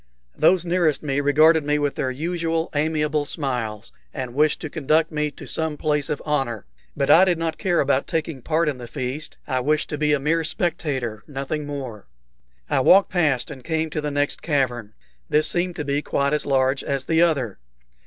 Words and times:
Those 0.35 0.65
nearest 0.65 1.03
me 1.03 1.21
regarded 1.21 1.63
me 1.63 1.77
with 1.77 1.93
their 1.93 2.09
usual 2.09 2.71
amiable 2.73 3.27
smiles, 3.27 3.91
and 4.11 4.33
wished 4.33 4.59
to 4.61 4.69
conduct 4.71 5.11
me 5.11 5.29
to 5.29 5.45
some 5.45 5.77
place 5.77 6.09
of 6.09 6.23
honor; 6.25 6.65
but 6.97 7.11
I 7.11 7.23
did 7.23 7.37
not 7.37 7.59
care 7.59 7.79
about 7.79 8.07
taking 8.07 8.41
part 8.41 8.67
in 8.67 8.79
this 8.79 8.89
feast. 8.89 9.37
I 9.47 9.59
wished 9.59 9.89
to 9.89 9.99
be 9.99 10.11
a 10.13 10.19
mere 10.19 10.43
spectator, 10.43 11.21
nothing 11.27 11.67
more. 11.67 12.07
I 12.67 12.79
walked 12.79 13.11
past 13.11 13.51
and 13.51 13.63
came 13.63 13.91
to 13.91 14.01
the 14.01 14.09
next 14.09 14.41
cavern. 14.41 14.93
This 15.29 15.47
seemed 15.47 15.75
to 15.75 15.85
be 15.85 16.01
quite 16.01 16.33
as 16.33 16.47
large 16.47 16.83
as 16.83 17.05
the 17.05 17.21
other. 17.21 17.59